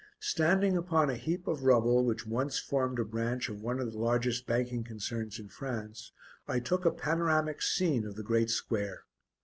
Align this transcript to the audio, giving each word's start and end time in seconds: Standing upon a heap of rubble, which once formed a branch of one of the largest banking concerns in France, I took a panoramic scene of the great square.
Standing 0.19 0.75
upon 0.75 1.11
a 1.11 1.15
heap 1.15 1.45
of 1.47 1.63
rubble, 1.63 2.03
which 2.03 2.25
once 2.25 2.57
formed 2.57 2.97
a 2.97 3.05
branch 3.05 3.49
of 3.49 3.61
one 3.61 3.79
of 3.79 3.91
the 3.91 3.99
largest 3.99 4.47
banking 4.47 4.83
concerns 4.83 5.37
in 5.37 5.47
France, 5.47 6.11
I 6.47 6.59
took 6.59 6.85
a 6.85 6.91
panoramic 6.91 7.61
scene 7.61 8.07
of 8.07 8.15
the 8.15 8.23
great 8.23 8.49
square. 8.49 9.03